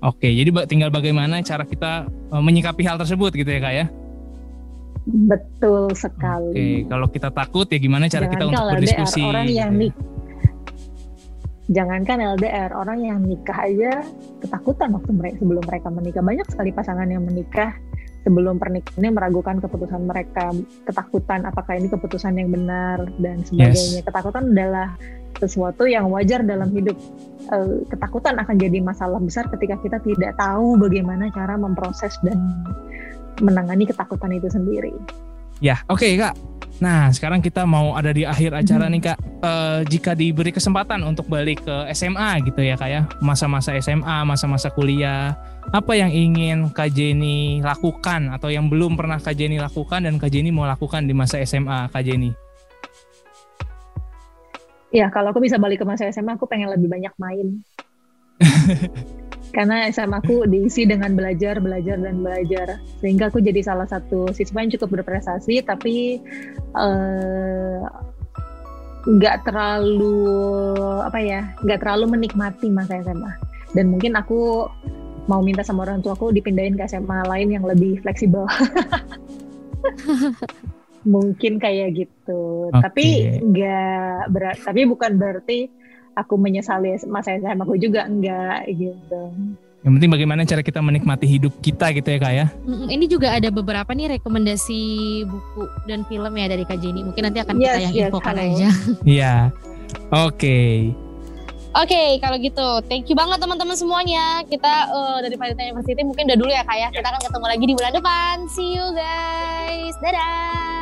oke 0.00 0.24
jadi 0.24 0.46
tinggal 0.64 0.88
bagaimana 0.88 1.42
cara 1.42 1.66
kita 1.66 2.06
eh, 2.06 2.38
menyikapi 2.38 2.86
hal 2.86 2.96
tersebut 2.96 3.34
gitu 3.34 3.50
ya 3.50 3.58
kak 3.58 3.74
ya 3.74 3.86
Betul 5.04 5.90
oke 5.90 5.98
sekali. 5.98 6.86
kalau 6.86 7.04
kita 7.04 7.28
takut 7.28 7.66
ya 7.66 7.76
gimana 7.76 8.06
cara 8.06 8.30
kita 8.30 8.46
untuk 8.46 8.62
berdiskusi 8.70 9.20
orang 9.20 9.44
yang 9.44 9.74
gitu 9.74 9.90
ya. 9.90 9.90
nik 9.90 9.94
Jangankan 11.70 12.18
LDR, 12.34 12.74
orang 12.74 12.98
yang 13.06 13.22
nikah 13.22 13.62
aja 13.62 14.02
ketakutan 14.42 14.90
waktu 14.90 15.14
mereka 15.14 15.36
sebelum 15.38 15.62
mereka 15.62 15.88
menikah. 15.94 16.22
Banyak 16.22 16.46
sekali 16.50 16.74
pasangan 16.74 17.06
yang 17.06 17.22
menikah 17.22 17.78
sebelum 18.26 18.58
pernikahannya 18.58 19.10
meragukan 19.14 19.62
keputusan 19.62 20.02
mereka, 20.02 20.50
ketakutan 20.82 21.46
apakah 21.46 21.78
ini 21.78 21.86
keputusan 21.86 22.36
yang 22.36 22.50
benar 22.50 23.06
dan 23.22 23.46
sebagainya. 23.46 24.02
Ketakutan 24.02 24.50
adalah 24.50 24.98
sesuatu 25.38 25.86
yang 25.86 26.10
wajar 26.10 26.42
dalam 26.42 26.74
hidup. 26.74 26.98
Eh, 27.54 27.86
ketakutan 27.86 28.34
akan 28.42 28.56
jadi 28.58 28.78
masalah 28.82 29.22
besar 29.22 29.46
ketika 29.54 29.78
kita 29.78 30.02
tidak 30.02 30.34
tahu 30.36 30.74
bagaimana 30.74 31.30
cara 31.30 31.54
memproses 31.54 32.18
dan 32.26 32.66
menangani 33.40 33.86
ketakutan 33.86 34.34
itu 34.34 34.50
sendiri. 34.50 34.92
Ya, 35.60 35.84
oke 35.92 36.16
kak. 36.16 36.34
Nah, 36.80 37.12
sekarang 37.12 37.44
kita 37.44 37.68
mau 37.68 37.92
ada 37.92 38.08
di 38.08 38.24
akhir 38.24 38.56
acara 38.56 38.88
Mhm. 38.88 38.92
nih 38.96 39.02
kak. 39.04 39.18
Eh, 39.44 39.80
jika 39.92 40.16
diberi 40.16 40.48
kesempatan 40.48 41.04
untuk 41.04 41.28
balik 41.28 41.60
ke 41.68 41.76
SMA 41.92 42.40
gitu 42.40 42.64
ya 42.64 42.80
kak 42.80 42.88
ya, 42.88 43.04
masa-masa 43.20 43.76
SMA, 43.76 44.24
masa-masa 44.24 44.72
kuliah, 44.72 45.36
apa 45.76 45.92
yang 45.92 46.08
ingin 46.08 46.72
Kak 46.72 46.96
Jenny 46.96 47.60
lakukan 47.60 48.32
atau 48.32 48.48
yang 48.48 48.72
belum 48.72 48.96
pernah 48.96 49.20
Kak 49.20 49.36
Jenny 49.36 49.60
lakukan 49.60 50.08
dan 50.08 50.16
Kak 50.16 50.32
Jenny 50.32 50.48
mau 50.48 50.64
lakukan 50.64 51.04
di 51.04 51.12
masa 51.12 51.36
SMA 51.44 51.92
Kak 51.92 52.00
Jenny? 52.00 52.32
Ya, 54.90 55.06
kalau 55.12 55.30
aku 55.30 55.38
bisa 55.38 55.60
balik 55.60 55.84
ke 55.84 55.86
masa 55.86 56.08
SMA, 56.10 56.34
aku 56.34 56.48
pengen 56.50 56.72
lebih 56.72 56.90
banyak 56.90 57.12
main. 57.20 57.62
Karena 59.50 59.90
SMA 59.90 60.22
aku 60.22 60.46
diisi 60.46 60.86
dengan 60.86 61.18
belajar, 61.18 61.58
belajar, 61.58 61.98
dan 61.98 62.22
belajar. 62.22 62.78
Sehingga 63.02 63.28
aku 63.28 63.42
jadi 63.42 63.60
salah 63.66 63.86
satu 63.90 64.30
siswa 64.30 64.62
yang 64.62 64.72
cukup 64.78 65.02
berprestasi, 65.02 65.62
tapi 65.66 66.22
eh, 66.78 67.82
nggak 69.10 69.36
terlalu 69.48 70.22
apa 71.02 71.18
ya, 71.18 71.40
nggak 71.66 71.80
terlalu 71.82 72.04
menikmati 72.14 72.70
masa 72.70 73.02
SMA. 73.02 73.32
Dan 73.74 73.90
mungkin 73.90 74.14
aku 74.14 74.70
mau 75.26 75.42
minta 75.42 75.62
sama 75.62 75.86
orang 75.86 76.02
tua 76.02 76.18
aku 76.18 76.34
dipindahin 76.34 76.74
ke 76.74 76.86
SMA 76.90 77.26
lain 77.26 77.54
yang 77.54 77.64
lebih 77.66 78.02
fleksibel. 78.02 78.46
mungkin 81.04 81.56
kayak 81.56 81.96
gitu. 81.96 82.68
Oke. 82.68 82.82
Tapi 82.82 83.06
nggak 83.40 84.20
berat. 84.32 84.58
Tapi 84.60 84.80
bukan 84.84 85.16
berarti 85.16 85.79
aku 86.20 86.36
menyesali 86.36 86.92
masa 87.06 87.34
SMA 87.34 87.56
aku 87.58 87.74
juga 87.74 88.04
enggak 88.04 88.68
gitu. 88.70 89.22
Yang 89.80 89.92
penting 89.96 90.12
bagaimana 90.12 90.44
cara 90.44 90.60
kita 90.60 90.84
menikmati 90.84 91.24
hidup 91.24 91.56
kita 91.58 91.88
gitu 91.96 92.04
ya 92.04 92.18
kak 92.20 92.32
ya? 92.36 92.46
Ini 92.68 93.08
juga 93.08 93.32
ada 93.32 93.48
beberapa 93.48 93.88
nih 93.90 94.20
rekomendasi 94.20 94.82
buku 95.24 95.64
dan 95.88 96.04
film 96.04 96.36
ya 96.36 96.46
dari 96.46 96.68
Kak 96.68 96.78
Jenny. 96.78 97.00
Mungkin 97.00 97.24
nanti 97.24 97.40
akan 97.40 97.56
kita 97.56 97.64
Yes, 97.64 97.80
yang 97.88 97.94
yes, 97.96 98.08
infokan 98.12 98.36
halo. 98.36 98.44
aja. 98.44 98.68
Iya. 99.16 99.34
Oke. 100.12 100.58
Oke, 101.70 102.18
kalau 102.18 102.36
gitu, 102.36 102.68
thank 102.90 103.08
you 103.08 103.16
banget 103.16 103.40
teman-teman 103.40 103.72
semuanya. 103.72 104.42
Kita 104.44 104.72
eh, 104.90 105.18
dari 105.24 105.36
Panitia 105.38 105.70
University 105.70 106.02
mungkin 106.04 106.28
udah 106.28 106.36
dulu 106.36 106.50
ya 106.50 106.60
kak 106.60 106.76
ya. 106.76 106.88
Kita 106.92 107.08
akan 107.08 107.22
ketemu 107.24 107.46
lagi 107.48 107.64
di 107.64 107.74
bulan 107.78 107.92
depan. 107.96 108.34
See 108.52 108.76
you 108.76 108.84
guys. 108.92 109.94
Dadah. 110.04 110.79